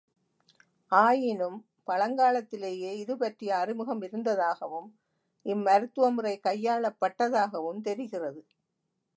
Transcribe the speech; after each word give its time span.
ஆயினும், 0.91 1.57
பழங்காலத்திலேயே 1.87 2.91
இது 2.93 3.17
பற்றிய 3.17 3.57
அறிமுகம் 3.57 4.01
இருந்ததாகவும் 4.01 4.89
இம்மருத்துவமுறை 5.45 6.35
கையாளப் 6.39 6.99
பட்டதாகவும் 7.01 7.81
தெரிகிறது. 7.81 8.41